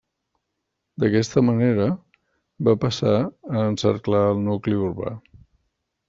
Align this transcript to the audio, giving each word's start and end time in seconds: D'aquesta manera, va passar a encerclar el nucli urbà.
D'aquesta 1.01 1.41
manera, 1.49 1.89
va 2.67 2.73
passar 2.85 3.13
a 3.59 3.65
encerclar 3.65 4.23
el 4.31 4.41
nucli 4.47 4.79
urbà. 4.89 5.13